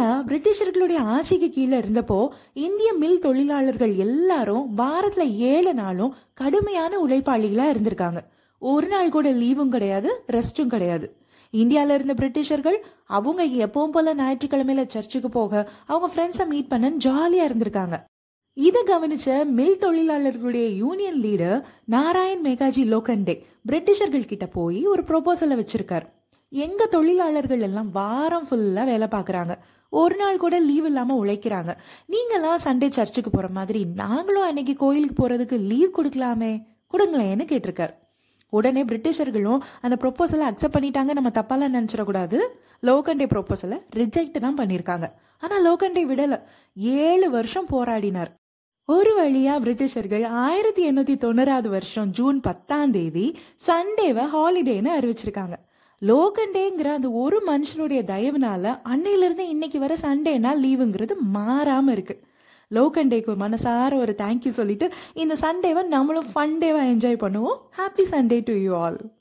India 0.00 0.24
பிரிட்டிஷர்களுடைய 0.26 0.98
ஆட்சிக்கு 1.14 1.48
கீழே 1.50 1.78
இருந்தப்போ 1.78 2.28
இந்திய 2.52 2.92
மில் 2.92 3.18
தொழிலாளர்கள் 3.18 3.92
எல்லாரும் 4.04 4.62
வாரத்துல 4.76 5.24
ஏழு 5.36 5.74
நாளும் 5.74 6.14
கடுமையான 6.34 6.92
உழைப்பாளிகளா 7.06 7.66
இருந்திருக்காங்க. 7.72 8.20
ஒரு 8.58 8.86
நாள் 8.86 9.12
கூட 9.16 9.30
லீவும் 9.30 9.72
கிடையாது 9.74 10.10
ரெஸ்டும் 10.32 10.72
கிடையாது. 10.74 11.16
இந்தியாவில் 11.50 11.94
இருந்த 11.94 12.14
பிரிட்டிஷர்கள் 12.20 12.78
அவங்க 13.06 13.44
எப்பவும் 13.66 13.94
போல 13.96 14.14
ஞாயிற்றுக்கிழமையில 14.14 14.86
சர்ச்சுக்கு 14.86 15.28
போக 15.28 15.68
அவங்க 15.86 16.08
ஃப்ரெண்ட்ஸை 16.14 16.46
மீட் 16.46 16.68
பண்ண 16.68 16.90
ஜாலியா 17.06 17.48
இருந்திருக்காங்க. 17.50 17.98
இதை 18.56 18.82
கவனிச்ச 18.86 19.44
மில் 19.58 19.78
தொழிலாளர்களுடைய 19.80 20.68
யூனியன் 20.82 21.20
லீடர் 21.26 21.60
நாராயண் 21.96 22.46
மேகாஜி 22.46 22.86
லோகண்டே 22.94 23.36
பிரிட்டிஷர்கள் 23.68 24.30
கிட்ட 24.32 24.46
போய் 24.46 24.80
ஒரு 24.86 25.02
ப்ரொபோசலை 25.02 25.58
வச்சிருக்காரு. 25.62 26.08
எங்க 26.52 26.86
தொழிலாளர்கள் 26.86 27.60
எல்லாம் 27.60 27.90
வாரம் 27.90 28.46
ஃபுல்லா 28.48 28.84
வேலை 28.84 29.06
பார்க்குறாங்க. 29.10 29.56
ஒரு 29.88 30.16
நாள் 30.16 30.36
கூட 30.36 30.58
லீவ் 30.58 30.86
இல்லாம 30.86 31.24
உழைக்கிறாங்க. 31.24 31.76
நீங்களாம் 32.08 32.62
சண்டே 32.64 32.88
சர்ச்சுக்கு 32.88 33.30
போற 33.30 33.48
மாதிரி 33.48 33.84
நாங்களும் 33.84 34.42
அன்னைக்கு 34.42 34.76
கோயிலுக்கு 34.76 35.28
போறதுக்கு 35.28 35.58
லீவ் 35.58 35.94
கொடுக்கலாமே? 35.98 36.66
கொடுங்களேன்னு 36.92 37.44
கேட்டிருக்காரு. 37.52 37.94
உடனே 38.50 38.84
பிரிட்டிஷர்களும் 38.84 39.58
அந்த 39.80 39.96
ப்ரொப்போசலை 40.00 40.44
அக்செப்ட் 40.50 40.76
பண்ணிட்டாங்க. 40.76 41.12
நம்ம 41.18 41.28
தப்பாலாம் 41.28 41.76
நினைச்சிடக்கூடாது. 41.76 42.38
லோகண்டே 42.82 43.26
ப்ரொப்போசலை 43.34 43.78
ரிஜெக்ட் 43.96 44.38
தான் 44.38 44.58
பண்ணியிருக்காங்க. 44.58 45.12
ஆனா 45.40 45.72
லோகண்டே 45.72 46.04
விடல. 46.12 46.42
ஏழு 46.74 47.30
வருஷம் 47.30 47.68
போராடினார். 47.68 48.30
ஒரு 48.84 49.10
வழியா 49.18 49.54
பிரிட்டிஷர்கள் 49.64 50.26
ஆயிரத்தி 50.26 50.90
எண்ணூத்தி 50.90 51.14
தொண்ணூறாவது 51.24 51.68
வருஷம் 51.68 52.10
ஜூன் 52.10 52.40
பத்தாம் 52.40 52.90
தேதி 52.90 53.38
சண்டேவை 53.66 54.24
ஹாலிடேன்னு 54.34 54.90
அறிவிச்சிருக்காங்க. 55.00 55.52
லோகண்டேங்கிற 56.02 56.84
அந்த 56.84 57.10
ஒரு 57.10 57.42
மனுஷனுடைய 57.46 58.00
தயவுனால 58.02 58.80
அன்னையில 58.88 59.24
இருந்து 59.24 59.48
இன்னைக்கு 59.48 59.78
வர 59.78 59.96
சண்டேனா 60.02 60.52
லீவுங்கிறது 60.62 61.14
மாறாம 61.34 61.88
இருக்கு. 61.90 62.20
லோகண்டேக்கு 62.70 63.32
மனசார 63.40 63.94
ஒரு 63.96 64.14
தேங்க்யூ 64.18 64.48
சொல்லிட்டு 64.48 64.90
இந்த 65.14 65.36
சண்டேவை 65.40 65.84
நம்மளும் 65.86 66.26
ஃபன் 66.34 66.56
டேவா 66.60 66.82
என்ஜாய் 66.92 67.22
பண்ணுவோம். 67.24 67.58
Happy 67.78 68.04
Sunday 68.10 68.44
to 68.44 68.52
you 68.52 68.76
all 68.76 69.12